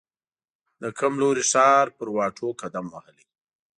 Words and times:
د 0.81 0.83
کوم 0.97 1.13
لوی 1.21 1.41
ښار 1.51 1.85
پر 1.97 2.07
واټو 2.15 2.47
قدم 2.61 2.85
وهلی 2.89 3.25